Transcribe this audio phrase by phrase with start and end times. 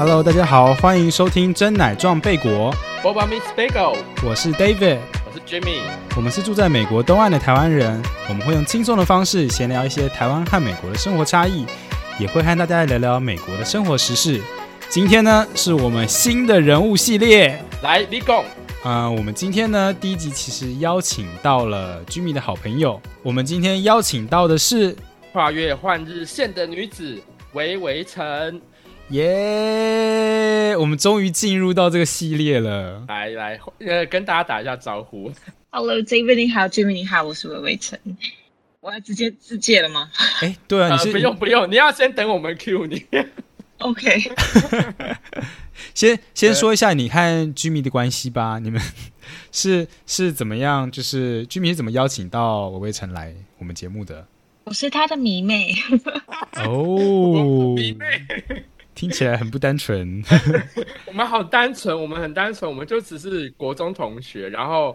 [0.00, 5.82] Hello，大家好，欢迎收听真奶撞贝果，Boba Meets Bagel，我是 David，我是 Jimmy。
[6.16, 11.66] 我们是住在美国东岸的台湾人，我们会用轻松的方式闲聊一些台湾和美国的生活差异，
[12.18, 14.40] 也会和大家聊聊美国的生活时事。
[14.88, 17.62] 今天呢，是我们新的人物系列。
[17.82, 18.42] 来，立功。
[18.82, 22.98] 呃，我们今天呢，第一集其实邀请到了居民的好朋友。
[23.22, 24.96] 我们今天邀请到的是，
[25.34, 27.20] 跨越换日线的女子
[27.52, 28.62] 韦维晨。
[29.10, 33.04] 耶、我们终于进入到这个系列了。
[33.08, 35.32] 来来，呃，跟大家打一下招呼。
[35.70, 37.98] Hello，David 你好，Jimmy 你好，我是韦伟成。
[38.80, 40.08] 我要直接自介了吗
[40.42, 43.04] 哎，对啊，呃你是、不用不用，你要先等我们 Q 你。
[43.78, 44.30] ？OK，
[45.92, 47.18] 先先说一下你和
[47.54, 48.60] Jimmy 的关系吧。
[48.60, 48.80] 你们
[49.50, 50.88] 是是怎么样？
[50.88, 54.28] 就是 Jimmy 是怎么邀请到韦伟成来我们节目的？
[54.64, 55.74] 我是他的迷妹。
[56.64, 58.06] 哦， 迷妹，
[59.00, 60.22] 听起来很不单纯。
[61.08, 64.94] 我们好单纯，我们很单纯，我们就只是国中同学，然后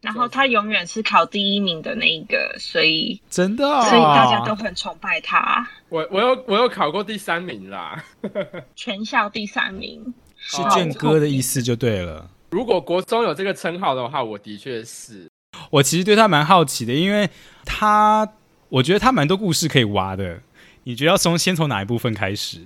[0.00, 8.04] 然后他永远是考第一名的那一个，所以真的、啊，所以大家都很崇拜他，我我有我有考过第三名啦。
[8.74, 10.12] 全校第三名。
[10.36, 12.28] 是卷哥的意思就对了。
[12.50, 15.28] 如果国中有这个称号的话，我的确是。
[15.70, 17.30] 我其实对他蛮好奇的，因为
[17.64, 18.28] 他
[18.70, 20.40] 我觉得他蛮多故事可以挖的。
[20.82, 22.58] 你觉得要从先从哪一部分开始？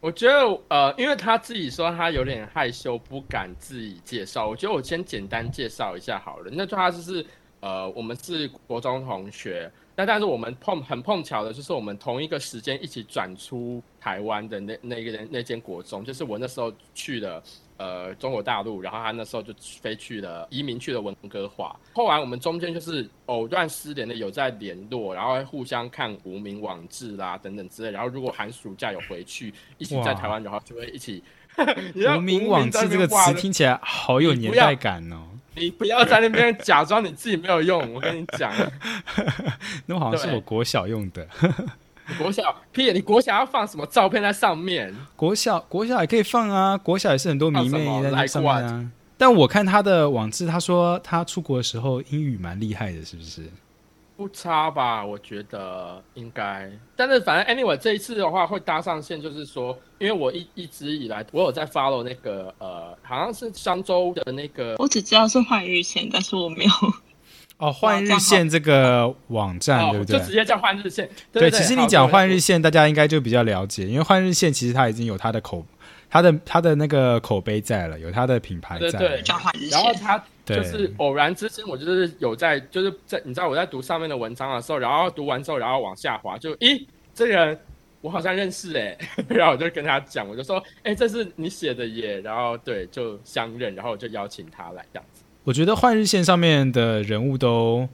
[0.00, 4.48] 我觉得呃，因为他自己说他有点害羞，不敢自己介绍。
[4.48, 6.50] 我觉得我先简单介绍一下好了。
[6.52, 7.24] 那就他就是
[7.60, 17.42] 呃，我们是国中同学，那但是我们碰很碰巧的就是我们同一个时间一起转出台湾的那那个人那间国中，就是我那时候去的
[17.80, 21.74] 呃中国大陆，然后他那时候就飞去了移民去了文哥华。
[21.94, 27.90] 后来我们中间就是藕断丝连的有在联络，然后会互相看无名网志啦等等之类。
[27.90, 31.22] 然后如果寒暑假有回去一起在台湾，然后就会一起。
[32.16, 35.26] 无名网志这个词听起来好有年代感哦。
[35.56, 38.52] 你不要在那边假装你自己没有用，我跟你讲，
[39.86, 41.26] 那好像是我国小用的。
[42.18, 44.94] 国小屁，你国小要放什么照片在上面？
[45.16, 48.90] 国小国小也可以放啊，国小也是很多迷妹在那上面啊。
[49.16, 53.42] 但我看他的网志，他说他出国的时候英语蛮厉害的，是不是？
[54.16, 55.02] 不差吧？
[55.02, 66.70] 我觉得应该，但是反正 anyway 这一次的话会搭上线，就是说，因为我一一直以来我有在 follow 那个呃，好像是商周的那个我只知道是换日线，但是我没有。
[67.60, 70.32] 哦，换日线这个网站、哦，对不对就直？
[70.32, 71.08] 接叫换日线。
[71.30, 75.64] 对，其实你讲对换日线，大家应该就比较了解，因为换日线其实它已经有它的口，
[76.08, 78.90] 它的它的那个口碑在了，有它的品牌在。
[78.98, 87.60] 对对叫换日线，然后他就是偶然之间，我就是有在，就是在你知道我在读上面的文章的时候，然后读完之后，然后往下滑，就咦，这个人
[88.00, 88.96] 我好像认识哎，
[89.28, 95.09] 然后我就跟他讲，我就说，哎，这是你写的耶，然后对，就相认，然后我就邀请他来这样子。
[95.44, 97.88] 我觉得换日线上面的人物都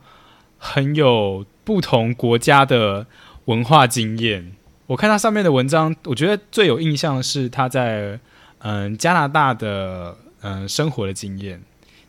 [0.59, 3.07] 很有不同国家的
[3.47, 4.53] 文化经验。
[4.87, 8.19] 我看他上面的文章，我觉得最有印象的是他在
[8.59, 11.61] 嗯加拿大的嗯生活的经验。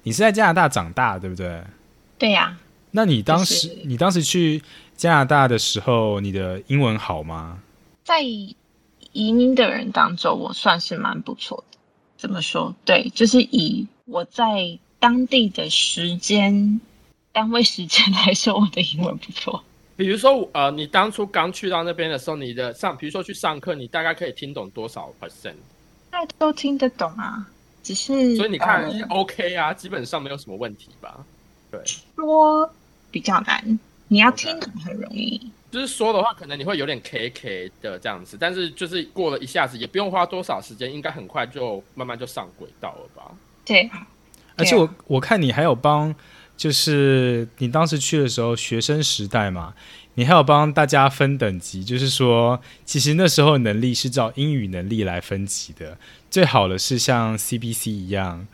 [0.04, 1.62] 你是在加拿大长大，对不对？
[2.18, 2.58] 对呀、
[2.92, 4.62] 那你当时、你当时去
[4.96, 7.60] 加拿大的时候，你的英文好吗？
[8.04, 11.78] 在移民的人当中，我算是蛮不错的。
[12.18, 12.74] 怎么说？
[12.86, 16.82] 对，就是以我在当地的时间
[17.32, 19.64] 单位时间来说，我的英文不错。
[19.96, 25.56] 比如说，呃，你当初刚去到那边的时候，你的上，比如说去上课，你大概可以听懂多少 percent？
[26.10, 27.48] 大家都听得懂啊，
[27.84, 31.26] 只是所以你看、呃 OK 啊，基本上没有什么问题吧？
[31.72, 31.82] 对。
[32.16, 32.72] 说
[33.10, 35.52] 比较难，你要听懂很容易。
[35.70, 43.32] 就是说的话，可能你会有点 K K 的这样子，但是就是过了一下子，也不用花多少时间，应该很快就慢慢就上轨道了吧？
[43.66, 43.90] 对，
[44.58, 46.14] 而且我我看你还有帮，
[46.58, 49.74] 就是你当时去的时候，学生时代嘛，
[50.16, 55.98] 你还有帮大家分等级，就是说，其实那时候能力是照英语能力来分级的，
[56.30, 58.48] 最好的是像 CBC 一样。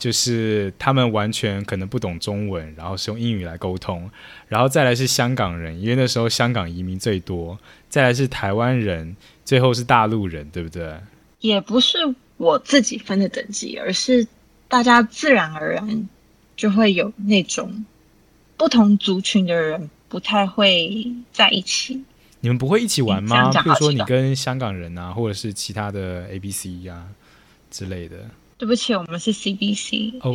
[0.00, 4.10] 就是他们完全可能不懂中文，然后是用英语来沟通，
[4.48, 7.58] 然后再来是香港人，因为那时候香港移民最多，
[7.90, 9.14] 再来是台湾人，
[9.44, 10.94] 最后是大陆人，对不对？
[11.40, 11.98] 也不是
[12.38, 14.26] 我自己分的等级，而是
[14.70, 16.08] 大家自然而然
[16.56, 17.84] 就会有那种
[18.56, 22.02] 不同族群的人不太会在一起。
[22.40, 23.50] 你们不会一起玩吗？
[23.62, 27.04] 比如说你跟香港人啊，或者是其他的 A、B、C 啊、
[27.70, 28.16] 之类的。
[28.56, 30.34] 对不起，我们是 CBC，哦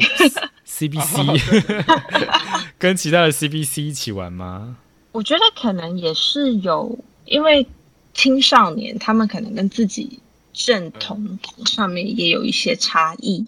[0.68, 1.84] ，CBC，
[2.78, 4.76] 跟其他的 CBC 一起玩吗？
[5.14, 7.66] 我觉得可能也是有，因为
[8.14, 10.20] 青少年他们可能跟自己
[10.52, 13.46] 正统上面也有一些差异。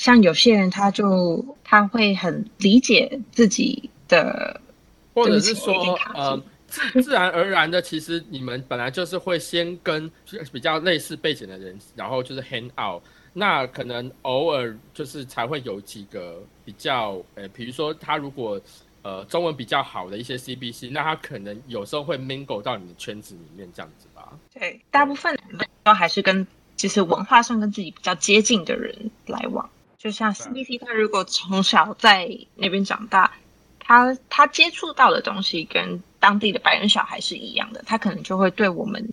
[0.00, 4.58] 像有些人他就他会很理解自己的，
[5.12, 5.74] 或者是说
[6.14, 6.42] 呃。
[6.68, 10.08] 自自然而然的，其实你们本来就是会先跟
[10.52, 13.02] 比较类似背景的人，然后就是 hang out。
[13.32, 18.58] 那可能偶尔就是才会有几个比较，呃，比如说他如果
[19.02, 24.32] 呃中文比较好的一些 CBC，那他可能有时候会 mingle 到你的圈子里面这样子吧。
[24.54, 26.46] 对，大部分人都还是跟
[26.76, 29.68] 就是文化上跟自己比较接近的人来往。
[30.00, 32.26] 就像 CBC，他如果从小在
[32.56, 33.30] 那边长大，
[33.78, 39.06] 他他接触到的东西跟当地的白人小孩是一样的，他可能就会对我们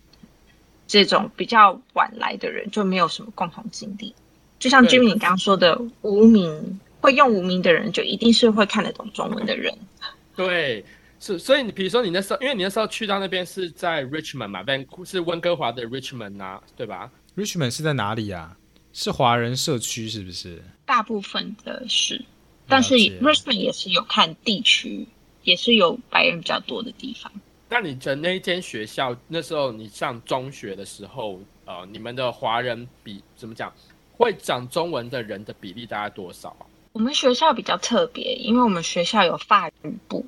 [0.86, 4.14] 这种比较晚来的人就没有什么共同经历。
[4.58, 9.76] 就像对 Jimmy 你刚刚说的，无名会用无名的人，就一定是会看得懂中文的人。
[10.34, 10.82] 对，
[11.20, 18.56] 是，所以你比如说你那时候，因为你那时候去到那边是在 Richmond 嘛，Van 是温哥华的 Richmond 啊，对吧？Richmond 是在哪里啊？
[19.00, 20.60] 是华人社区是不是？
[20.84, 22.20] 大部分的是，
[22.66, 25.06] 但是了解 Richmond 也是有看地区，
[25.44, 27.30] 也是有白人比较多的地方。
[27.68, 33.72] 那你的那一间学校，那时候你上中学的时候，呃，你们的华人比怎么讲？
[34.16, 36.66] 会讲中文的人的比例大概多少啊？
[36.90, 40.26] 我们学校比较特别，因为我们学校有法语部，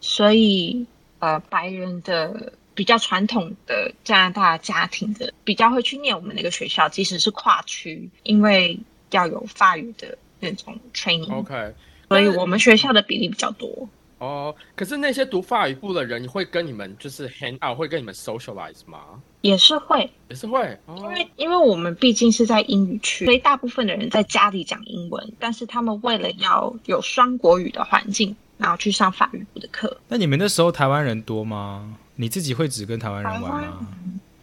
[0.00, 0.86] 所以
[1.18, 8.78] 呃，白人的比较传统的加拿大家庭的比较会去念我们那个学校，即使是跨区，因为
[9.10, 11.74] 要有法语的那种 training，、OK，
[12.08, 13.88] 所以我们学校的比例比较多。
[14.18, 18.98] 哦，可是那些读法语部的人会跟你们就是 hang out，会跟你们 socialize 吗？
[19.42, 30.00] 也是会，也是会，因哦，为因为我们毕竟是在英语区，所以大部分的人在家里讲英文，但是他们为了要有双国语的环境，然后去上法语部的课。
[30.08, 31.98] 那你们那时候台湾人多吗？
[32.16, 33.86] 你自己会只跟台湾人玩吗？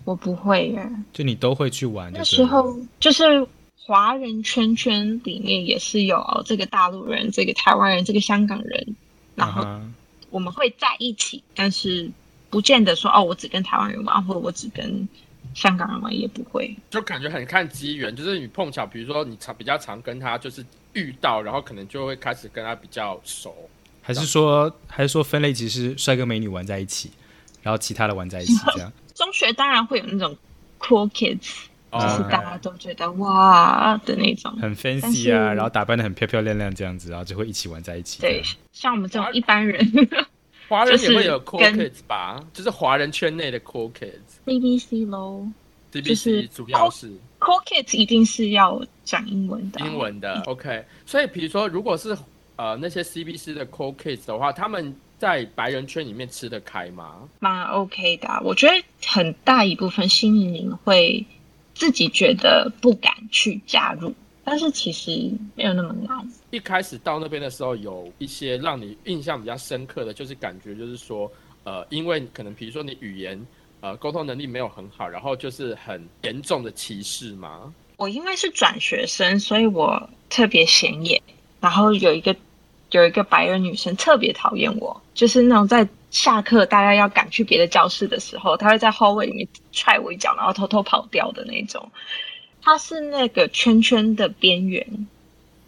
[0.05, 2.19] 我不会耶，就你都会去玩就对了？
[2.19, 8.95] 那时候就是华人圈圈里面也是有、哦、这个大陆人、这个台湾人、这个香港人，
[9.35, 9.65] 然后
[10.29, 12.09] 我们会在一起，但是
[12.49, 15.07] 不见得说哦，我只跟台湾人玩，或者我只跟
[15.53, 16.75] 香港人玩，也不会。
[16.89, 23.55] 就感觉很看机缘，就是你碰巧，比如说你常比较常跟他就是遇到，然后可能就会开始跟他比较熟。
[24.01, 27.09] 还是说还是说分类其实是帅哥美女玩在一起，
[27.63, 28.91] 然后其他的玩在一起 这样？
[29.15, 30.35] 中学当然会有那种
[30.79, 31.39] cool kids，
[31.91, 34.51] 就是哦大家都觉得哇的那种。
[34.57, 38.21] 很 fancy 啊，然后打扮的很漂漂亮亮这样子，然后就会一起玩在一起。
[38.21, 39.83] 对，像我们这种一般人
[40.69, 44.39] 华人也会有 cool kids 吧，就是华人圈内的 cool kids。
[44.45, 45.47] ，BBC 咯
[45.91, 50.83] ，BBC 主要是，cool kids 一定是要讲英文的啊、英文的，OK。
[51.05, 52.17] 所以比如说，如果是
[52.55, 57.27] 呃那些 CBC 的 cool kids 的话，他们在白人圈里面吃得开吗？
[57.39, 61.25] 蛮 OK 的啊、我觉得很大一部分新移民会
[61.73, 64.13] 自己觉得不敢去加入，
[64.43, 66.29] 但是其实没有那么难。
[66.51, 71.31] 一开始到那边的时候，有一些让你印象比较深刻的，就是感觉就是说，
[71.63, 73.43] 呃，因为可能比如说你语言
[73.81, 77.73] 呃沟通能力没有很好，然后就是很严重的歧视嘛。
[77.97, 81.21] 我因为是转学生，所以我特别显眼。
[81.61, 82.35] 然后有一个
[82.91, 91.91] 有一个白人女生特别讨厌我，就是那种在下课大家要赶去别的教室的时候，他会在 hallway 里面踹我一脚，然后偷偷跑掉的那种。
[92.61, 94.85] 他是那个圈圈的边缘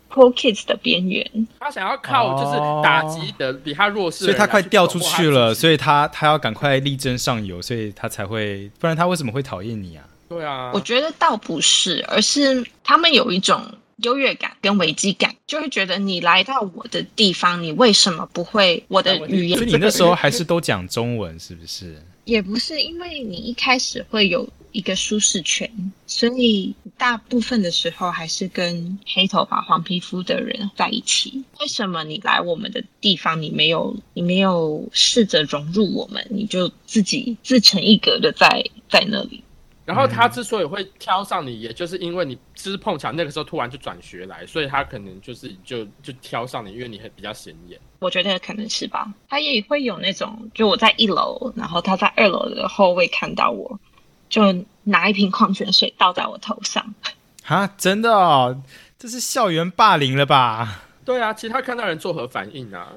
[0.09, 1.47] ，cool kids 的边缘。
[1.59, 10.05] 他想要靠就是打击的比他弱势的所以他快掉出去了，所以他他要赶快力争上游，所以他才会，不然他为什么会讨厌你啊？
[10.29, 13.61] 对啊，我觉得倒不是，而是他们有一种
[13.97, 19.71] 优越感跟危机感，就会觉得你来到我的地方，你为什么不会我的语言所以？
[19.71, 22.01] 你那时候还是都讲中文，是不是？
[22.25, 25.69] 也不是，因为你一开始会有一个舒适圈，
[26.07, 31.43] 所以大部分的时候还是跟黑头发、黄皮肤的人在一起。
[31.59, 39.43] 为什么你来我们的地方，你没有你没有试着融入我们，你就自己自成一格的在在那里？
[39.85, 47.79] 然后他之所以会挑上你，也就是因为你只是碰巧那个时候突然就转学来，所以他可能就是就就挑上你，因为你很比较显眼。
[47.99, 49.07] 我觉得可能是吧。
[49.29, 53.79] 他也会有那种，就我在一楼，然后他在二楼的后位看到我，
[54.27, 54.41] 就
[54.83, 56.95] 拿一瓶矿泉水倒在我头上。
[57.45, 58.59] 啊，真的哦，
[58.97, 60.81] 这是校园霸凌了吧？
[61.05, 62.91] 对啊，其他看到人作何反应啊？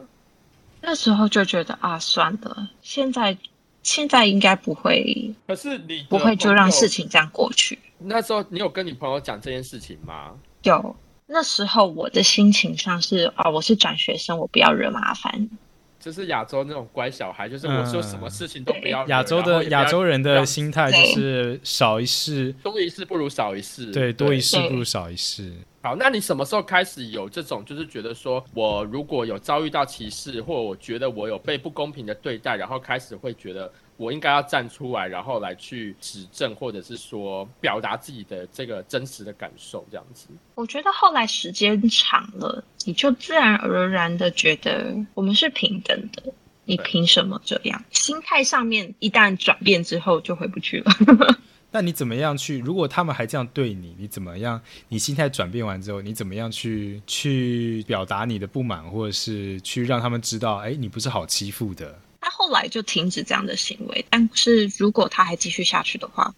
[0.80, 3.36] 那时候就觉得啊，算了，现在
[3.82, 7.78] 现在应该不会可是你不会就让事情这样过去。
[7.98, 10.32] 那时候你有跟你朋友讲这件事情吗？
[10.62, 15.48] 有那时候我的心情上是啊，我是转学生，我不要惹麻烦。
[15.98, 19.08] 就是亚洲那种乖小孩，就是我说什么事情都不要惹。
[19.08, 23.90] 亚洲的亚洲人的心态就是少一事， 多一事不如少一事。
[23.90, 25.52] 对，多一事不如少一事。
[25.80, 40.28] 好，那你什么时候开始有这种，就是觉得说我如果有遭遇到歧视，或我觉得我有被不公平的对待，然后开始会觉得我应该要站出来，然后来去指正，或者是说表达自己的这个真实的感受，这样子。
[40.54, 46.22] 我觉得后来时间长了，你就自然而然的觉得我们是平等的。
[46.64, 47.82] 你凭什么这样？
[47.90, 50.92] 心态上面一旦转变之后，就回不去了。
[51.72, 52.58] 那你怎么样去？
[52.58, 54.60] 如果他们还这样对你，你怎么样？
[54.88, 61.98] 你心态转变完之后，你怎么样去去表达你的不满，或者是去让他们知道，哎，你不是好欺负的？
[62.20, 66.34] 他后来就停止这样的行为，但是如果他还继续下去的话，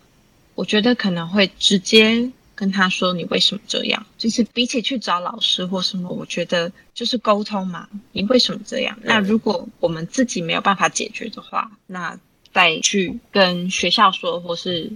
[0.55, 7.89] 我觉得可能会直接跟他说：“你为什么这样？”就是比起去找老师或什么，我觉得就是沟通嘛。
[8.13, 8.99] 你为什么这样？
[9.03, 12.19] 那如果我们自己没有办法解决的话，那
[12.53, 14.93] 再去跟学校说，或是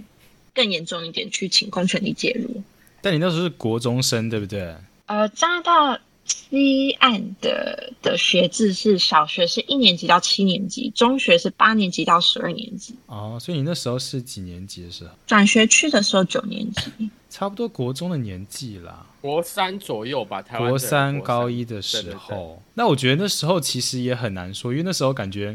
[0.53, 2.61] 更严重一点，去请公权力介入。
[3.01, 4.75] 但你那时候是国中生，对不对？
[5.07, 15.11] 呃，加拿大西岸的的学制是小学是一年级到七年级，中学是八年级到十二年级，哦，所以你那时候是几年级的时候？
[15.27, 17.09] 转学去的时候九年级。
[17.29, 22.63] 差不多国中的年纪啦，国三左右吧，台湾国三高一的时对对候。
[22.75, 25.53] 那我觉得那时候其实也很难说，因为那时候感觉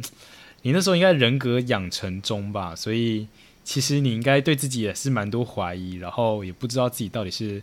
[0.60, 3.26] 你那时候应该人格养成中吧，所以
[3.64, 7.62] 其实你应该对自己也是蛮多怀疑，然后也不知道自己到底是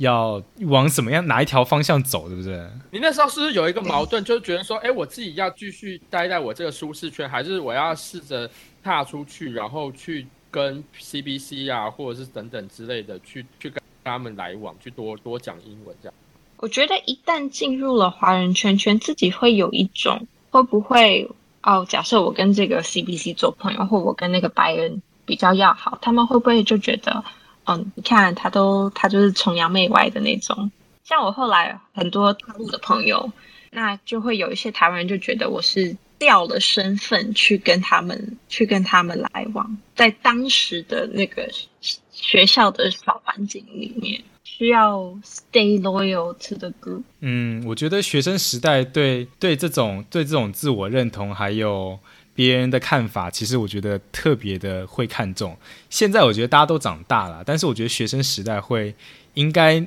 [0.00, 2.58] 要往什么样哪一条方向走，对不对？
[2.90, 8.50] 你那时候是不是有一个矛盾，就是觉得说，哎，我自己要继续待在我这个舒适圈，还是我要试着
[8.82, 16.14] 踏出去，然后去跟 CBC 啊，或者是等等之类的，去去跟他们来往，去多多讲英文这样。
[16.56, 21.30] 我觉得一旦进入了华人圈圈，自己会有一种会不会
[21.62, 21.84] 哦？
[21.86, 27.22] 假设我跟这个 CBC 做朋友，或我跟那个白人比较要好，他们会不会就觉得，
[27.70, 30.70] 嗯，你看他都他就是崇洋媚外的那种？
[31.04, 33.32] 像我后来很多大陆的朋友，
[33.70, 41.48] 那就会有一些台湾人就觉得我是掉了身份去跟他们去跟他们来往，在当时的那个
[42.10, 47.02] 学校的小环境里面，需要 stay loyal to the group。
[47.20, 51.98] 嗯，我觉得学生时代对对这种对这种自我认同还有
[52.40, 55.54] 别人的看法，其实我觉得特别的会看重。
[55.90, 58.94] 现在我觉得大家都长大了，但是我觉得学生时代会
[59.34, 59.86] 应该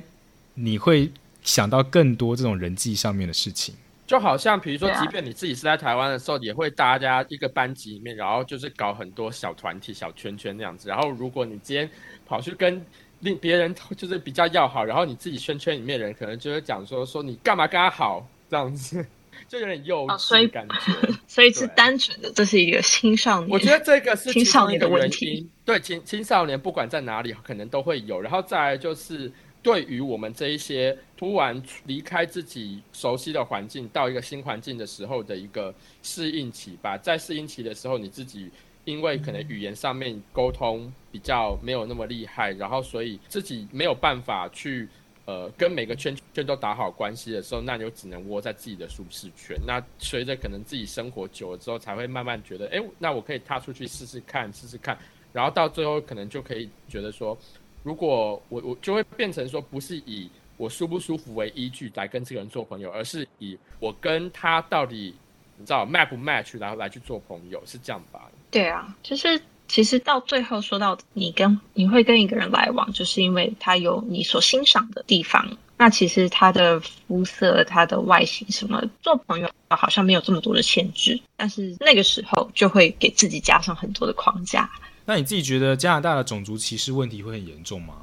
[0.54, 1.10] 你会
[1.42, 3.74] 想到更多这种人际上面的事情。
[4.06, 10.88] 就好像比如说即便你自己是在台湾的时候，也会大家一个班级里面，然后就是搞很多小团体、小圈圈那样子。
[10.88, 11.90] 然后如果你今天
[12.24, 12.80] 跑去跟
[13.18, 19.04] 另别人就是比较要好，然后你自己圈圈里面的人可能就会讲说说你干嘛跟他好这样子，
[19.48, 21.14] 就有点幼稚的感觉。
[21.26, 23.50] 所以是单纯的，这是一个青少年。
[23.50, 25.48] 我觉得这个是青少年的问题。
[25.64, 28.20] 对青青少年不管在哪里，可能都会有。
[28.20, 29.30] 然后再来就是
[29.62, 36.96] 对于我们这一些突然离开自己熟悉的环境，到一个新环境的时候的一个适应期吧。
[36.98, 38.50] 在适应期的时候，你自己
[38.84, 44.88] 因为可能语言上面沟通比较没有那么厉害，然后所以自己没有办法去。
[45.26, 49.56] 呃，跟每个圈圈都打好关系的时候，那你就只能窝在自己的舒适圈。
[49.66, 54.98] 那随着可能自己生活久了之后，才会慢慢觉得，哎，那我可以踏出去试试看，试试看。
[55.32, 57.36] 然后到最后，可能就可以觉得说，
[57.82, 65.14] 如果我我就会变成说，不是以我舒不舒服为依据来跟这个人做朋友，而是以我跟他到底
[65.56, 68.30] 你知道 match 不 match，然后来去做朋友，是这样吧？
[68.50, 75.56] 对啊，就是其实到最后说到你跟你会跟一个人来往，就是因为他有你所欣赏的地方。
[75.76, 84.70] 那其实他的肤色、他的外形什么，做朋友好像没有这么多的限制，但是那个时候就会给自己加上很多的框架。
[85.04, 87.94] 那你自己觉得加拿大的种族歧视问题会很严重吗？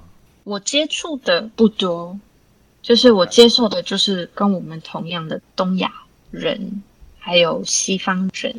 [0.43, 2.19] 我接触的不多，
[2.81, 5.93] 就是我接受的就是跟我们同样的东亚
[6.29, 6.83] 人，
[7.19, 8.53] 还有西方人，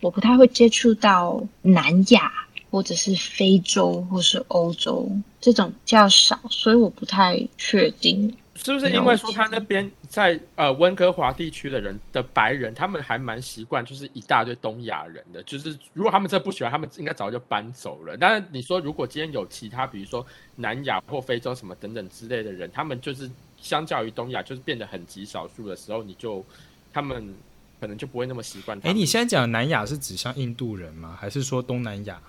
[0.00, 2.32] 我不太会接触到南亚
[2.74, 5.08] 或者是非洲或是欧洲
[5.40, 8.36] 这种比较少，所以我不太确定。
[8.56, 18.16] 是不是因为说他那边在呃温哥华地区的人的白人，他们还蛮习惯就是一大堆东亚人的，就是如果他们真的不喜欢，他们应该早就搬走了。
[18.16, 20.26] 但是你说如果今天有其他，比如说
[20.56, 26.44] 南亚或非洲什么等等之类的人，他们就是相较于东亚就是变得很极少数的时候，你就
[26.92, 27.32] 他们
[27.78, 29.00] 可能就不会那么习惯他哎，们。
[29.00, 31.16] 你现在讲南亚是指像印度人吗？
[31.20, 32.20] 还是说东南亚？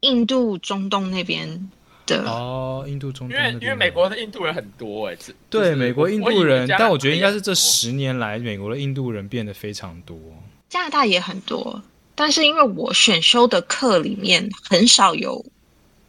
[0.00, 1.70] 印度、中东那边
[2.06, 10.16] 的，哦，印度、中东因为因为美国的印度人很多哎、是对就是美国印度人，但我觉得应该是这十年来，美国的印度人变得非常多。
[10.68, 11.82] 加拿大也很多，
[12.14, 15.44] 但是因为我选修的课里面很少有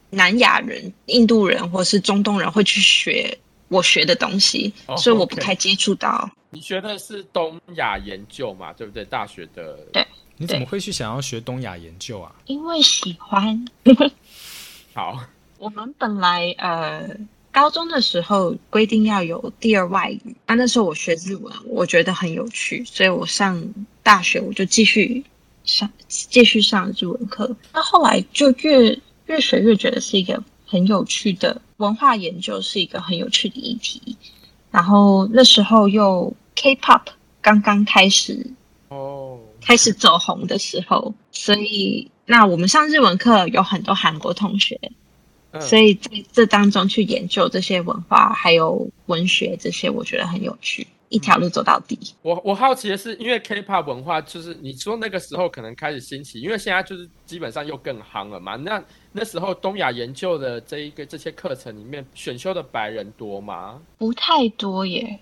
[0.10, 3.38] 南亚人、印度人或是中东人会去学
[3.70, 6.30] 我学的东西，哦所以我不太接触到。
[6.50, 9.06] 你学的是东亚研究嘛，对不对？
[9.06, 10.06] 大学的对
[10.42, 12.34] 你怎么会去想要学东亚研究啊？
[12.48, 13.64] 因为喜欢。
[14.94, 15.24] 好，
[15.60, 17.08] 我们本来呃
[17.52, 23.64] 高中的时候规定要有第二外语，啊，那时候我学日文，我觉得很有趣，所以我上
[24.02, 25.24] 大学我就继续
[25.64, 27.56] 上继续上日文课。
[27.72, 34.18] 那后来就越越学越觉得是一个很有趣的文化研究，是一个很有趣的议题。
[34.72, 37.02] 然后那时候又 K-pop
[37.42, 38.61] 刚刚开始哦，
[39.62, 44.80] 开始走红的时候，所以那我们上日文课有很多韩国同学，
[45.52, 52.00] 嗯所以在这当中去研究这些文化还有文学这些，我觉得很有趣，一条路走到底。
[52.22, 58.56] 我我好奇的是，因为 K-pop 文化就是你说那个时候可能开始兴起，因为现在就是基本上又更夯了嘛。
[58.56, 63.80] 那那时候东亚研究的这一个这些课程里面，选修的白人多吗？
[63.98, 65.20] 不太多耶，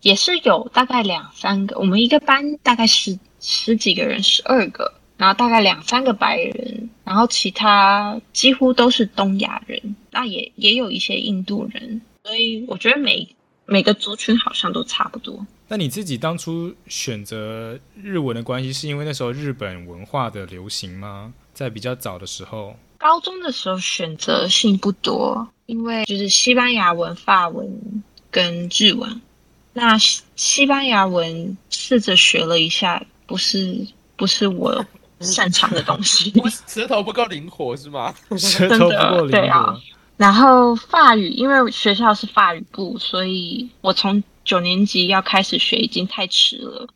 [0.00, 13.28] 也是有大概两三个，我们一个班大概十十几个人，十二个，然后大概两三个白人，然后其他几乎都是东亚人，那也也有一些印度人，所以我觉得每
[13.64, 15.46] 每个族群好像都差不多。
[15.68, 21.32] 那你自己当初选择日文的关系，是因为那时候日本文化的流行吗？
[21.52, 29.20] 在比较早的时候，高中的时候选择性不多，因为就是西班牙文、法文跟日文。
[29.72, 34.84] 那西西班牙文试着学了一下，不是不是我
[35.20, 36.32] 擅长的东西。
[36.36, 38.14] 我舌头不够灵活是吗？
[38.38, 39.28] 舌头不够灵活。
[39.28, 39.76] 对啊
[40.16, 46.88] 然后法语，因为学校是法语部，所以我从九年级要开始学已经太迟了，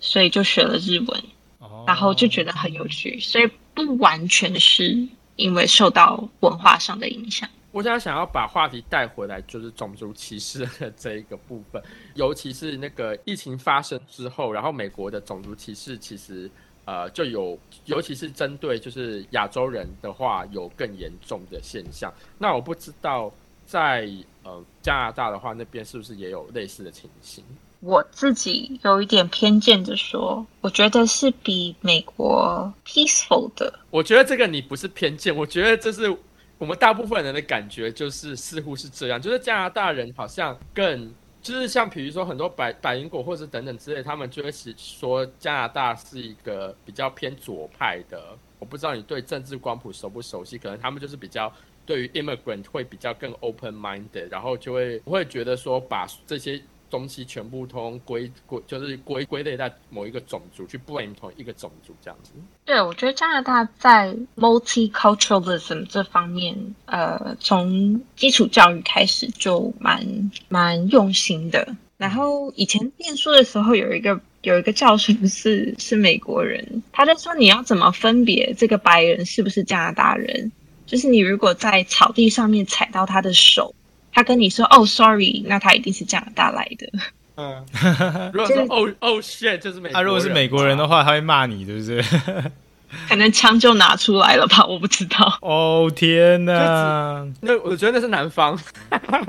[0.00, 1.22] 所以就学了日文。
[1.60, 7.48] 哦然后就觉得很有趣，所以不完全是因为受到文化上的影响。
[7.74, 11.82] 我想想要把话题带回来，就是种族歧视的这一个部分，
[12.14, 16.48] 尤其是那个疫情发生之后，然后美国的种族歧视其实
[16.84, 22.14] 呃就有，尤其是针对就是亚洲人的话，有更严重的现象。
[22.38, 23.28] 那我不知道
[23.66, 24.08] 在
[24.44, 27.42] 呃加拿大的话，那边是不是也有类似的情形？
[27.80, 33.80] 我自己有一点偏见的说，我觉得是比美国 peaceful 的。
[33.90, 36.16] 我觉得这个你不是偏见，我觉得这是
[36.64, 41.12] 我们大部分人的感觉，就是似乎是这样，就是加拿大人好像更。
[41.42, 48.18] 就是像比如说很多百百灵果或是等等之类，他们就会是说加拿大是一个比较偏左派的。
[48.58, 51.52] 我不知道你对政治光谱熟不熟悉，可能他们就是比较
[51.84, 56.58] 对于 immigrant 会比较更 open minded，然后就会会觉得说把这些
[56.90, 62.32] 东西全部通归归就是归归类在某一个种族去 blame 同一个种族这样子。
[62.64, 71.76] 对，我觉得加拿大在 multiculturalism 这方面，呃，从基础教育开始就蛮蛮用心的。
[71.96, 80.50] 然后以前念书的时候，有一个有一个教授是是美国人，他在说你要怎么分别这个白人是不是加拿大人，
[80.86, 83.74] 就是你如果在草地上面踩到他的手，
[84.14, 86.88] 他跟你说哦，sorry，那他一定是加拿大来的。
[87.36, 87.64] 嗯，
[88.32, 92.02] 如果说哦哦 shit 就是美国人嘛，他、如果是美国人的话，他会骂你，对不对？
[93.08, 95.36] 可能枪就拿出来了吧，我不知道。
[95.42, 97.26] 哦天哪！
[97.40, 98.56] 那我觉得那是南方，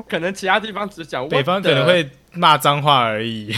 [0.08, 3.52] 可能其他地方只讲北方可能会骂脏话而已。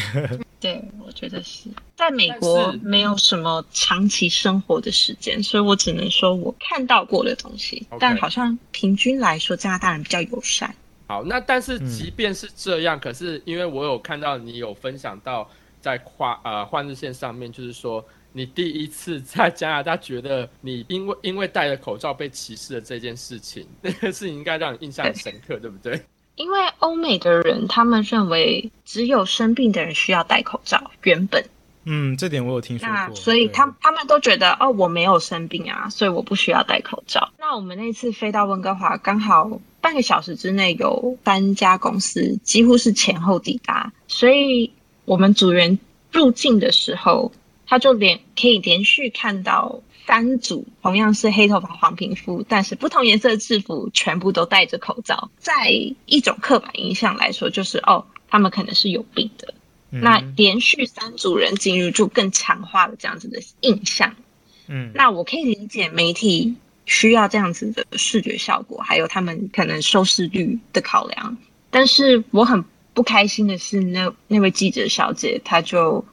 [0.62, 10.74] 对，我觉得是在美国没有什么长期生活的时间，所以我只能说我看到过的东西但好像平均来说，加拿大人比较友善。
[11.08, 26.00] 好，那但是嗯即便是这样，可是因为我有看到你有分享到在跨呃换日线上面，就是说你第一次在加拿大觉得你因为因为戴了口罩被歧视的这件事情，那个事情应该让你印象很深刻，对不对？
[26.36, 31.44] 因为欧美的人他们认为只有生病的人需要戴口罩，原本
[31.86, 33.16] 嗯，这点我有听说那过。
[33.16, 37.32] 对所以他他们都觉得哦，我没有生病啊，所以我不需要戴口罩。
[37.50, 44.70] 那我们那次飞到温哥华，刚好半个小时之内有三家公司几乎是前后抵达，所以
[45.06, 45.80] 我们组员
[46.12, 47.32] 入境的时候，
[47.66, 55.32] 他就连可以连续看到三组同样是黑头发、黄皮肤，但是不同颜色的制服，全部都戴着口罩。
[55.38, 55.70] 在
[56.06, 59.54] 一种刻板印象来说，就是哦，他们可能是有病的。
[59.92, 64.14] 嗯那连续三组人进入，就更强化了这样子的印象。
[64.68, 66.54] 嗯，那我可以理解媒体
[66.88, 71.38] 需要这样子的视觉效果，还有他们可能收视率的考量。
[71.70, 76.04] 但是我很不开心的是那，那位记者小姐，她就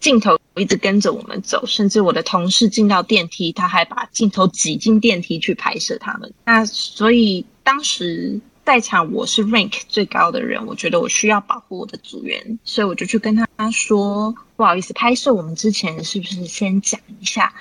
[0.00, 6.30] 镜头一直跟着我们走，甚至我的同事进到电梯，他还把镜头挤进电梯去拍摄他们。
[6.44, 17.54] 那所以当时在场我是 rank 最高的人，我觉得我需要保护我的组员，所以我就去跟他说：“不好意思，拍摄我们之前是不是先讲一下？”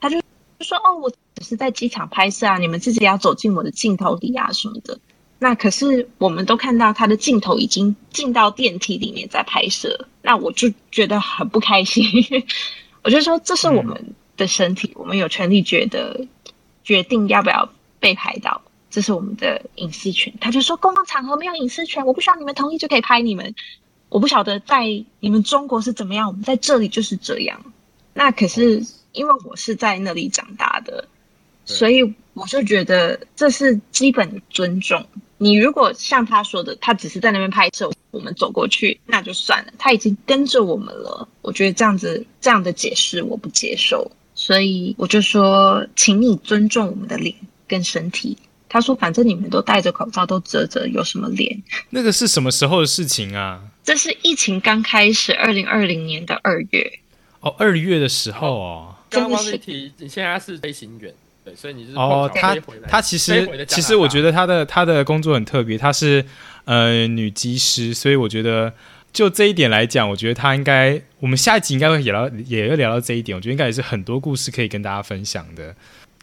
[0.00, 0.20] 他就
[0.60, 1.12] 说：“哦，我
[1.42, 4.98] 是在机场拍摄啊，你们自己要走进我的镜头里啊什么的。”
[5.40, 12.04] 那可是我们都看到他的镜头已经进到电梯里面在拍摄，那我就觉得很不开心。
[13.04, 16.26] 我就说这是我们的身体，我们有权利觉得
[16.82, 17.70] 决定要不要
[18.00, 20.34] 被拍到，这是我们的隐私权。
[20.40, 23.54] 他就说公共场合没有隐私权，我不需要你们同意就可以拍你们。
[24.08, 24.86] 我不晓得在
[25.20, 27.60] 你们中国是怎么样，我们在这里就是这样。
[28.12, 31.06] 那可是因为我是在那里长大的，
[31.68, 32.02] 所以
[32.34, 35.04] 我就觉得这是基本的尊重。
[35.36, 39.72] 你如果像他说的，他只是在那边拍摄，我们走过去那就算了。
[39.78, 47.34] 他已经跟着我们了，我觉得这样子这样的解释我不接受，所以我就说，请你尊重我们的脸
[47.68, 48.36] 跟身体。
[48.68, 51.62] 他说，反正你们都戴着口罩，都遮着，有什么脸？
[51.90, 53.62] 那个是什么时候的事情啊？
[53.84, 56.98] 这是疫情刚开始，二零二零年的二月。
[57.40, 58.94] 哦，二月的时候哦。
[59.08, 61.14] 刚刚那题，你现在是飞行员。
[61.56, 62.56] 所以你是哦，他
[62.86, 66.24] 他其实其实我觉得他的他的工作很特别，他是
[66.64, 68.72] 呃女机师，所以我觉得
[69.12, 75.74] 就这一点来讲，我觉得他应该我们下一集应该会聊到也会聊到这一点，我觉得应该也是很多故事可以跟大家分享的。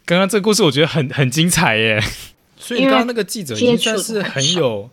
[0.04, 2.00] 刚刚这个故事我觉得很很精彩耶，
[2.56, 4.88] 所以刚刚那个记者应该是很有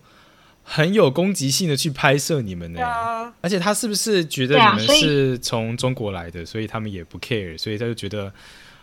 [0.64, 2.82] 很有攻击性的去拍摄你们呢，
[3.42, 8.34] 而且他是不是觉得你们是从中国来的，所以他们也不 care，所以他就觉得。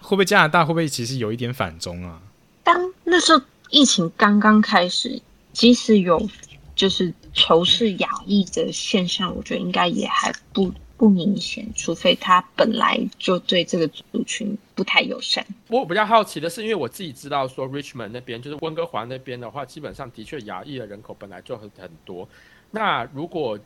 [0.01, 2.21] 会不会加拿大会不会其实有一点反中啊？
[2.65, 5.21] 当那时候疫情刚刚开始，
[5.53, 6.29] 即使有
[6.75, 15.47] 就是仇视亚裔的现象，我觉得应该也还不不明显，除非他本来就对这个族群不太友善。
[15.69, 22.29] 我比较好奇的是，因为我自己知道说，Richmond 那边就是温哥华那边的话，基本上的确亚裔的人口本来就很很多。
[22.71, 23.59] 那如果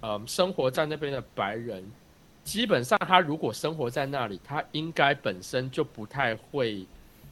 [0.00, 1.82] 呃生活在那边的白人。
[2.50, 6.84] 基本上，他如果生活在那里，他应该本身就不太会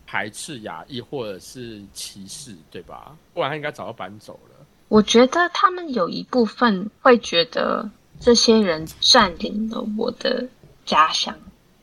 [0.07, 3.17] 排斥亚裔或者是歧视，对吧？
[3.35, 4.65] 不然他应该早就搬走了。
[4.87, 10.47] 我觉得他们有一部分会觉得这些人占领了我的
[10.87, 11.37] 家乡。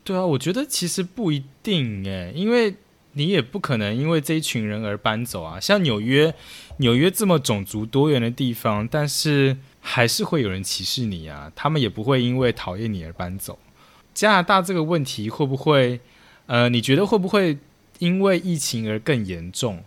[0.06, 2.74] 对啊，我觉得其实不一定诶，因为
[3.12, 5.60] 你也不可能因为这一群人而搬走啊。
[5.60, 6.34] 像纽约，
[6.78, 9.58] 纽约这么种族多元的地方，但是。
[9.88, 13.60] 还是会有人歧视你啊，他们也不会因为讨厌你而搬走。
[14.15, 16.00] 加拿大这个问题会不会，
[16.48, 17.56] 呃，你觉得会不会
[18.00, 19.84] 因为疫情而更严重，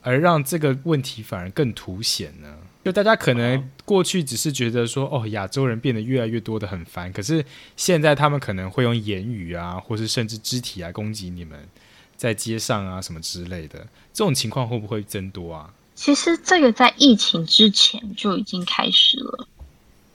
[0.00, 2.56] 而让这个问题反而更凸显呢？
[2.82, 7.44] 就大家可能过去只是觉得说，哦，亚洲人变得越来越多的很烦，可是
[7.76, 11.68] 现在他们可能会用言语啊，或是甚至肢体来攻击你们，
[12.16, 13.80] 在街上啊什么之类的，
[14.14, 15.74] 这种情况会不会增多啊？
[15.96, 19.48] 其实这个在疫情之前就已经开始了，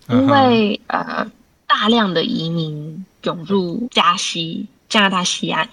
[0.09, 1.29] 因为呃
[1.65, 5.67] 大量的移民涌入加西加拿大西岸，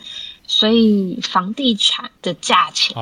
[0.47, 2.97] 所以房地产的价钱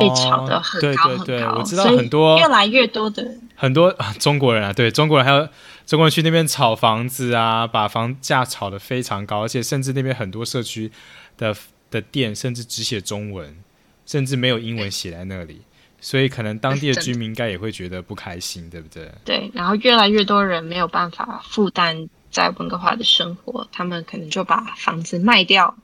[0.00, 1.54] 被炒得很高很高。
[1.58, 5.48] 我知道很多越来越多的很多 中国人啊，对中国人还有
[5.86, 10.90] 中国人去那边炒房子啊，把房价炒得非常高，而且甚至那边很多社区
[11.36, 11.56] 的
[11.88, 13.56] 的店甚至只写中文，
[14.04, 15.60] 甚至没有英文写在那里。
[16.00, 19.10] 所以可能当地的居 民应该也会觉得不开心，对不对？
[19.24, 25.76] 对，然后越来越多人没有办法负担在温哥华的生活，他们可能就把房子卖掉，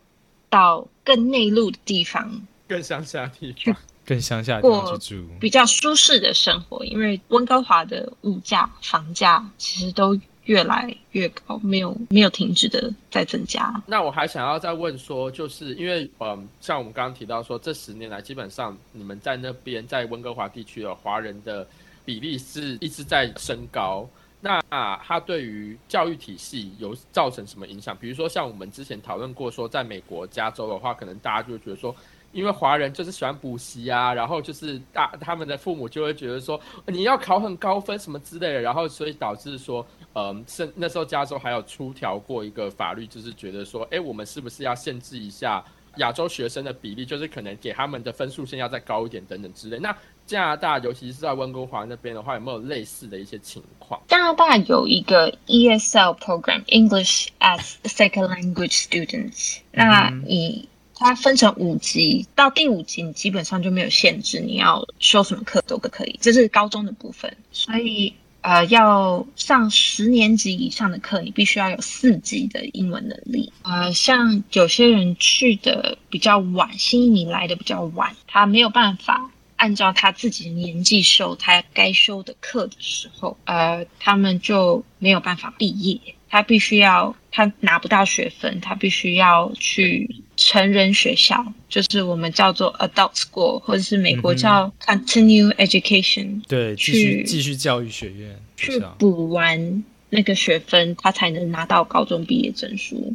[0.48, 6.84] 到更内陆的地方，更乡下地方，更乡下地方去住，比较舒适的生活。
[6.84, 10.18] 因为温哥华的物价、房价其实都。
[10.44, 13.82] 越来越高，没有没有停止的在增加。
[13.86, 21.66] 那我还想要再问说，就是因为嗯，像我们刚刚提到说，这十年来基本上你们在那边在温哥华地区的华人的
[22.04, 24.08] 比例是一直在升高。
[24.40, 24.60] 那
[25.02, 27.96] 它对于教育体系有造成什么影响？
[27.96, 31.94] 比如说像我们之前讨论过说，在美国加州的话，可能大家就觉得说。
[32.34, 45.64] 因为华人就是喜欢补习啊，然后就是大他们的父母就会觉得说你要考很高分什么之类的，然后所以导致说，嗯，是那时候加州还有出条过一个法律，就是觉得说，哎，我们是不是要限制一下
[45.98, 49.78] 亚洲学生的比例，就是可能给他们的分数线要再高一点等等之类。
[49.78, 54.00] 那加拿大尤其是在温哥华那边的话，有没有类似的一些情况？
[54.08, 67.36] 加拿大有一个 ESL program English as second language students，那以它分成五级，到第五级你基本上就没有限制，你要修什么课都可以，这是高中的部分。
[67.52, 73.52] 所以呃，要上十年级以上的课，你必须要有四级的英文能力。
[73.62, 85.98] 呃，像有些人去的比较晚，新移民来的比较晚，他没有办法按照他自己的年纪修他该修的课的时候，呃，他们就没有办法毕业。
[86.28, 103.14] 他必须要，他拿不到学分，他必须要去成人学校，就是我们叫做 adult school，或者是美国叫 continue education，对，继续继续教育学院去补完那个学分，他才能拿到高中毕业证书。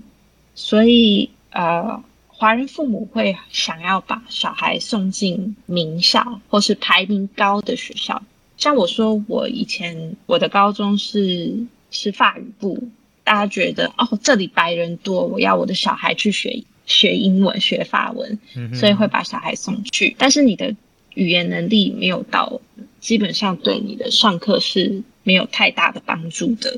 [0.55, 8.23] 所以，呃，华人父母会想要把小孩送进名校或是排名高的学校。
[8.57, 11.53] 像我说，我以前我的高中是
[11.91, 12.89] 是法语部。
[13.23, 16.49] 大家觉得哦，这里白人多，我要我的小孩去学
[16.89, 18.37] 学英文、学法文，
[18.73, 20.13] 所以会把小孩送去。
[20.17, 20.75] 但是你的
[21.13, 22.59] 语言能力没有到，
[22.99, 26.77] 基本上对你的上课是没有太大的帮助的。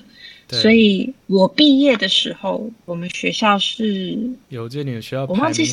[0.60, 4.18] 所以我毕业的时候，我们学校是
[4.50, 5.66] 有这你的学校排名好像是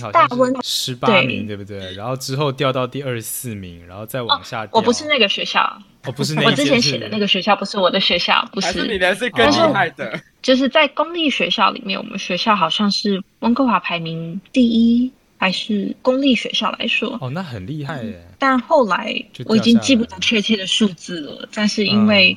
[0.63, 1.93] 十八名，对不对？
[1.95, 4.71] 然后之后掉到第二十四名，然后再往下掉。
[4.75, 5.61] 我不是那个学校，
[6.05, 8.87] 哦，不是那 我之前写的那个学校，不是我的学校，不是。
[8.87, 17.19] 你的是更厉害的， 就是在公立学校里面，我们学校好像是温哥华排名第一，还是公立学校来说？
[17.21, 18.21] 哦，那很厉害耶。
[18.39, 22.37] 但后来我已经记不得确切的数字了，但是因为。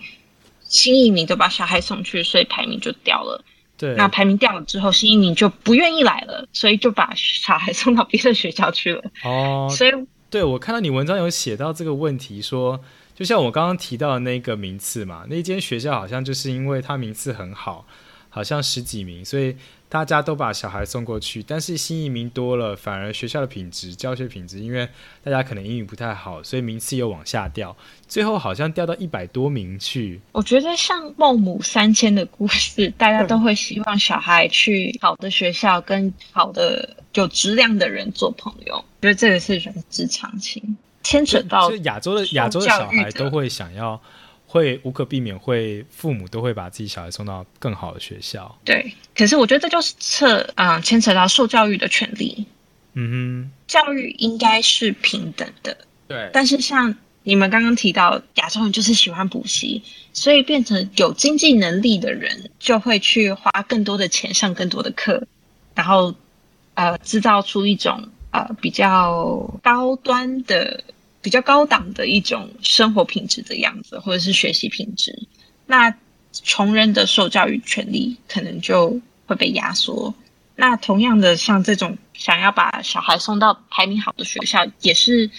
[0.72, 3.44] 新移民都把小孩送去，所以排名就掉了。
[3.78, 9.04] 对，那排名掉了之后，新移民就不愿意来了，所以就把小孩送到别的学校去了。
[9.24, 9.92] 哦，所以
[10.30, 12.80] 对我看到你文章有写到这个问题，说
[13.14, 17.86] 就像我刚刚提到的那个名次嘛，那间学校好像就是因为它名次很好，
[18.30, 19.56] 好像十几名，所以。
[19.92, 24.88] 大家都把小孩送过去，但是新移民多了，反而学校的品质、教学品质，因为
[25.22, 27.76] 大家可能英语不太好，所以名次又往下掉，
[28.08, 30.22] 最后好像掉到一百多名去。
[30.32, 38.76] 我觉得像孟母三迁的故事，大家都会希望小孩去好的学校，跟好的有质量的人做朋友。
[38.78, 44.02] 我觉得这个是人之常情，牵扯到亚洲的亚洲的小孩都会想要。
[44.52, 48.54] 会无可避免，会父母都会把自己小孩送到更好的学校。
[48.66, 52.46] 对，可是我觉得这就是扯啊，牵扯到受教育的权利。
[52.96, 55.78] 嗯哼，教育应该是平等的。
[56.10, 65.26] 对，但是像你们刚刚提到，亚洲人就是喜欢补习，所以变成有经济能力的人就会去花更多的钱上更多的课，
[65.76, 66.14] 然后
[66.74, 70.84] 呃，制造出一种呃比较高端的。
[71.22, 75.28] 比较高档的一种生活品质的样子，或者是学习品质，
[75.68, 75.94] 那
[76.32, 80.14] 穷人的受教育权利可能就会被压缩。
[80.56, 85.30] 那同样的，像这种想要把小孩送到排名好的学校，也是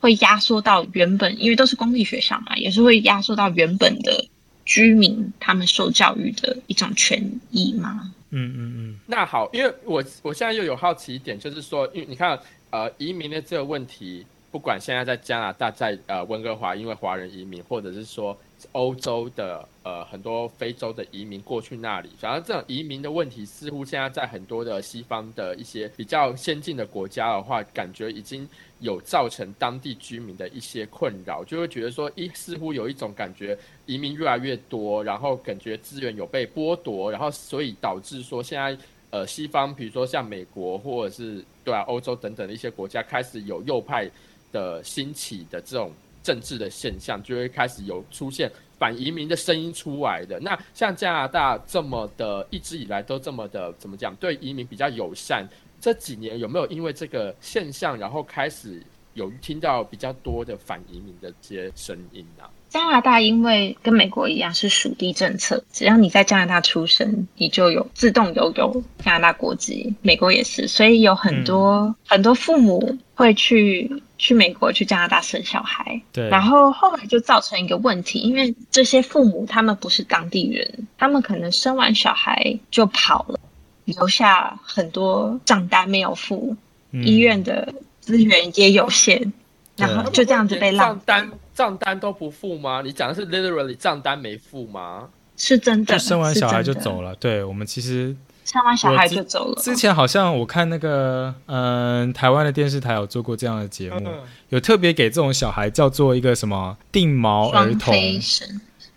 [0.00, 4.26] 会压缩到原本，因为都是公立学校嘛，也是会压缩到原本的
[4.64, 8.12] 居民他们受教育的一种权益吗？
[8.30, 9.00] 嗯嗯嗯。
[9.06, 12.38] 那好，因为我我现在又有好奇一点，就是说，因为你看，
[12.70, 14.26] 呃，移民的这个问题。
[14.50, 18.36] 不管现在在加拿大，在呃温哥华，因为华人移民，或者是说
[18.72, 28.48] 欧洲的呃很多非洲的移民过去那里，反正这种移民的问题，似乎现在在很多的西方的一些比较先进的国家的话，感觉已经
[28.80, 38.76] 有造成当地居民的一些困扰，就会觉得说，一似乎有一种感觉，移民越来越多，然后感觉资源有被剥夺，然后所以导致说现在
[39.10, 44.10] 呃西方，比如说像美国或者是对啊欧洲等等的一些国家，开始有右派。
[44.52, 50.38] 的兴起的这种政治的现象，就会开始有出现反移民的声音出来的。
[50.40, 55.48] 那像加拿大这么的，一直以来都这么的，怎么讲，对移民比较友善，
[55.80, 58.82] 这几年有没有因为这个现象，然后开始
[59.14, 62.44] 有听到比较多的反移民的这些声音呢？
[62.70, 69.94] 加拿大因为跟美国一样是属地政策，只要你在加拿大出生，你就有自动拥有加拿大国籍。
[70.02, 76.00] 美国也是，所以有很多很多父母会去去美国去加拿大生小孩。
[76.12, 83.40] 对，然后后来就造成一个问题，因为这些父母他们不是当地人，他们可能生完小孩就跑了，
[83.86, 86.54] 留下很多账单没有付，
[86.92, 89.32] 医院的资源也有限，
[89.76, 91.30] 然后就这样子被浪单。
[91.58, 92.82] 账单都不付吗？
[92.84, 95.08] 你讲的是 literally 账单没付吗？
[95.36, 97.12] 是真的，就生完小孩就走了。
[97.16, 99.60] 对我们其实生完小孩就走了。
[99.60, 104.08] 之前好像我看那个嗯，台湾的电视台有做过这样的节目，
[104.50, 107.92] 有特别给这种小孩叫做一个什么定毛儿童。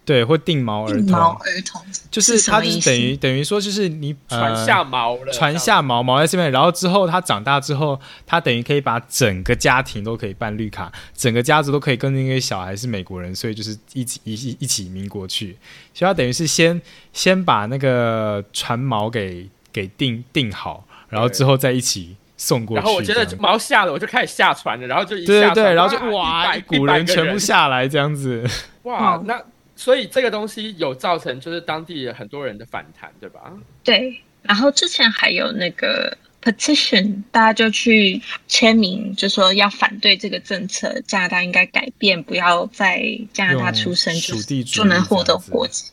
[0.03, 15.55] 对，或定毛儿定毛童，儿童就是它就是等于等于说就是你传呃下毛了，传下毛毛在这边，然后之后他长大之后，他等于可以把整个家庭都可以办绿卡，整个家族都可以跟那个小孩是美国人，所以就是一起一起一起移民国去。
[15.93, 16.81] 所以他等于是先
[17.13, 22.83] 先把那个传毛给给定定好，然后之后再一起送过去。
[22.83, 28.43] 然后我觉得毛下了，我就开始下船了，然后就一对对对，然后就哇，哇，一一股百人全部下来这样子。
[28.81, 29.39] 哦，哇那
[29.81, 33.51] 所以这个东西有造成就是当地很多人的反弹，对吧？
[33.83, 45.89] 对，然后之前还有那个 petition，大家就去签名，就说要反对这个政策，加拿大应该改变，不要在加拿大出生就属地就能获得国籍。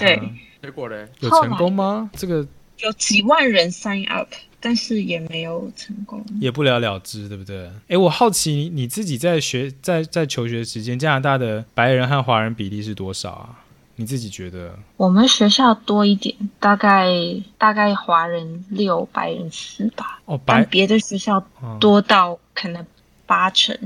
[0.00, 0.20] 对
[0.60, 2.10] 结果呢，有成功吗？
[2.14, 2.44] 这个
[2.78, 4.32] 有几万人 sign up，
[4.62, 6.24] 但是也没有成功。
[6.40, 7.68] 也不了了之，对不对？
[7.88, 13.58] 哎，我好奇你你自己在学在在求学时间，加拿大的白人和华人比例是多少啊？
[13.96, 14.74] 你自己觉得？
[14.96, 17.10] 我们学校多一点，大概
[17.58, 22.86] 大概华人六，白人四吧，哦，但白别的学校哦多到可能
[23.26, 23.76] 八成。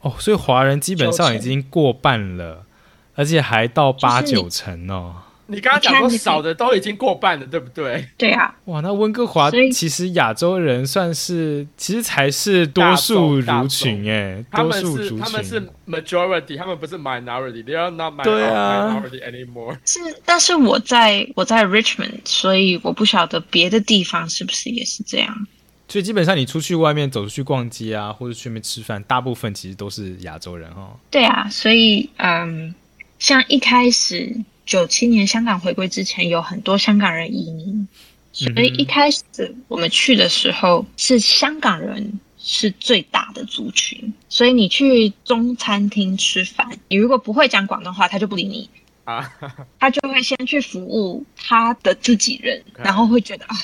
[0.00, 2.66] 哦，所以华人基本上已经过半了，
[3.14, 5.14] 而且还到八九成哦。
[5.50, 8.06] 你刚刚讲说少的都已经过半了，对不对？
[8.16, 15.68] 对啊，哇，那温哥华其实亚洲人算是，其实才是多数族群哎，他们多数族是他们是。
[15.88, 19.74] majority，他们不是 minority，they are not minor- 对啊 minority anymore。
[19.86, 25.46] 是，但是我在我在 Richmond，所以我不晓得别的地方是不是也是这样。
[25.88, 30.94] 所以基本上你出去外面走出去逛街啊，或者去外面吃饭，大部分其实都是亚洲人哦。
[31.10, 32.74] 对啊，所以嗯，
[33.18, 34.30] 像一开始
[34.68, 37.88] 九七年香港回归之前，有很多香港人移民，
[38.32, 39.22] 所以一开始
[39.66, 48.68] 我们去的时候是香港人是最大的族群，所以你去中餐厅吃饭，你如果不会讲广东话，他就不理你。
[49.04, 49.32] 啊，
[49.80, 53.56] 他就会先去服务他的自己人，然后会觉得啊，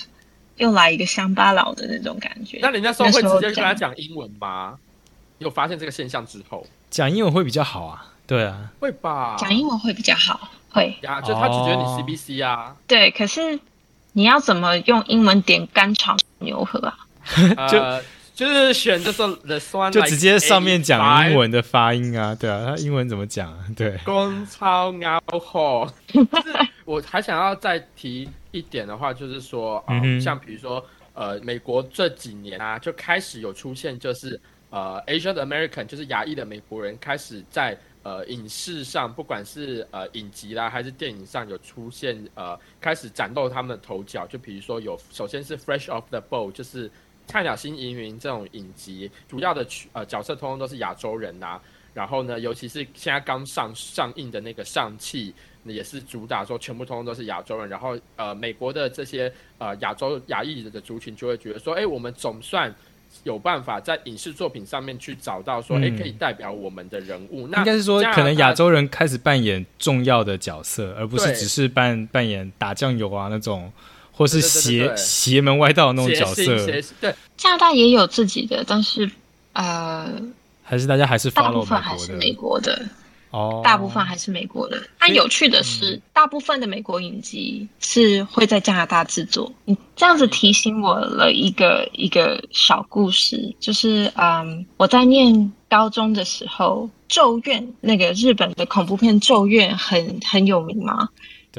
[0.56, 2.60] 又来一个乡巴佬的那种感觉。
[2.62, 4.78] 那人家说会直接跟他讲英文吗？
[5.36, 8.13] 有发现这个现象之后，讲英文会比较好啊。
[8.26, 9.36] 对啊，会吧？
[9.38, 13.10] 讲英文会比较好，会呀，就他只觉得哦你 CBC 啊，对。
[13.10, 13.58] 可是
[14.12, 16.96] 你要怎么用英文点干炒牛河啊？
[17.56, 18.02] 呃，
[18.34, 21.50] 就是选就是 the one 就直接上面讲英文。
[21.50, 22.34] 的发音啊。
[22.34, 23.58] 对啊，他英文怎么讲啊？
[23.76, 26.28] 对，公超拗后，就是
[26.84, 44.24] 我还想要再提一点的话，就是说，呃嗯像比如说，呃，美国这几年啊，就开始有出现，就是呃，Asian American，就是亚裔的美国人，开始在呃影视上，不管是呃影集啦，还是电影上有出现，呃，开始崭露他们的头角。
[44.28, 46.88] 就比如说有，首先是 Fresh Off the Boat，就是
[47.26, 51.60] 菜鸟新移民这种影集，主要的呃角色通通都是亚洲人呐、
[51.92, 55.32] 然后呢，尤其是现在刚上上映的那个《上汽》，
[55.72, 57.68] 也是主打说全部通通都是亚洲人。
[57.68, 62.74] 然后呃，美国的这些呃亚洲亚裔的族群就会觉得说，哎，我们总算
[63.22, 67.46] 有办法在影视作品上面去找到说，哎、嗯可以代表我们的人物。
[67.48, 73.72] 那应该是说可能亚洲人开始扮演重要的角色，而不是只是扮扮演打酱油啊那种，
[74.12, 76.56] 或是邪邪门歪道的那种角色。
[77.00, 77.14] 对。
[77.36, 79.10] 加拿大也有自己的，但是
[79.54, 80.08] 呃，
[80.62, 82.86] 还是大家还是大 follow 部分还是美国的。
[83.34, 84.80] 的哦，大部分还是美国的。
[84.98, 89.52] 但有趣的是，大部分的美国影集是会在加拿大制作。
[89.64, 101.08] 你这样子提醒我了一个一个小故事，就是嗯，我在念高中的时候，《咒怨》那个日本的恐怖片《咒怨》很很有名嘛。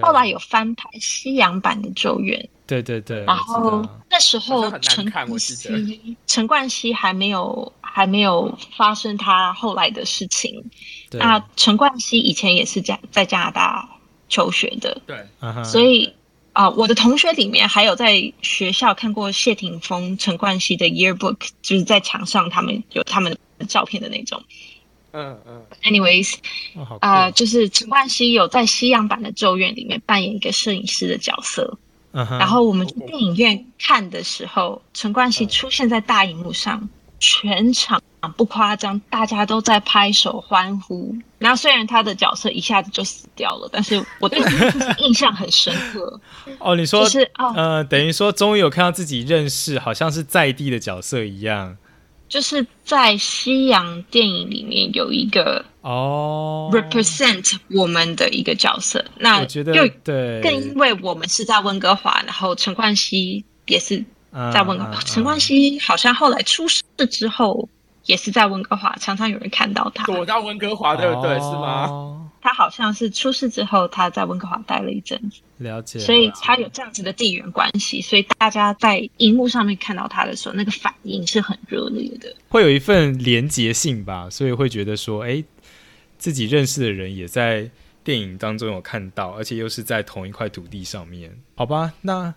[0.01, 10.63] 后来有翻拍西洋版的《咒怨》，对对对，然后那时候陈冠希陈冠希还没有还没有发生他后来的事情。
[11.12, 13.89] 那陈冠希以前也是加在加拿大
[14.28, 15.25] 求学的，对，
[15.63, 16.12] 所以
[16.54, 24.41] 啊、我的同学里面还有在学校看过谢霆锋、陈冠希的 yearbook，就是在墙上他们有他们的照片的那种。
[25.12, 26.36] 嗯嗯，Anyways，
[27.01, 31.78] 啊、就是陈冠希有在西洋版的《咒怨》里面扮演一个摄影师的角色。
[32.17, 36.88] 嗯然后我们去电影院看的时候，陈冠希出现在大荧幕上，
[37.19, 38.01] 全场
[38.38, 41.13] 不夸张，大家都在拍手欢呼。
[41.39, 46.20] 然后虽然他的角色一下子就死掉了，但是我对这件事情印象很深刻，
[46.59, 51.78] 哦，你说就是哦，呃，等于说终于有看到自己认识，好像是在地的角色一样。
[52.28, 56.69] 就是在西洋电影里面有一个哦。
[56.73, 64.03] represent 我们的一个角色，那我觉得又对，更因为我们是在温哥华，然后陈冠希也是
[64.53, 64.99] 在温哥华。
[65.01, 67.69] 陈冠希好像后来出事之后，
[68.05, 70.05] 也是在温哥华，常常有人看到他。
[70.05, 71.33] 躲到温哥华，对不对？
[71.36, 71.88] 是吗？
[71.88, 75.97] 哦他好像是出事之后，他在温哥华待了一阵子，了解。
[75.97, 85.43] 所以他有这样子的地缘关系，所以大家在荧幕上面看到他的时候，那个反应是很热烈的，会有一份连结性吧，所以会觉得说，哎，
[86.26, 87.69] 自己认识的人也在
[88.03, 91.93] 电影当中有看到，而且又是在同一块土地上面，好吧？
[92.01, 92.34] 那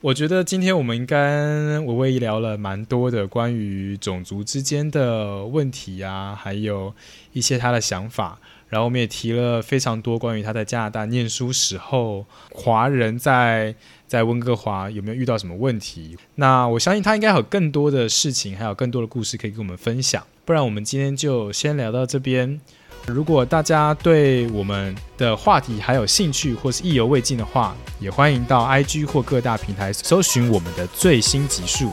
[0.00, 6.94] 我觉得今天我们应该我唯一聊了蛮多的关于种族之间的问题啊，还有
[7.34, 8.38] 一些他的想法。
[8.70, 13.74] 然后我们也提了非常多关于他在加拿大念书时候，华人在
[14.06, 16.16] 在温哥华有没有遇到什么问题？
[16.36, 20.26] 那我相信他应该有更多的事情，还有更多的故事可以跟我们分享。
[20.46, 22.58] 不然我们今天就先聊到这边。
[23.06, 31.92] 如果大家对我们的话题还有兴趣，或是意犹未尽的话，也欢迎到 IG 或各大平台搜寻我们的最新集数。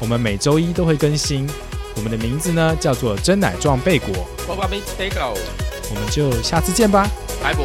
[0.00, 1.48] 我们每周一都会更新。
[1.94, 4.08] 我们的名字呢叫做真奶状贝果。
[4.48, 7.06] 我们就下次见吧，
[7.42, 7.64] 拜拜，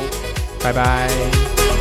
[0.61, 1.76] 拜拜。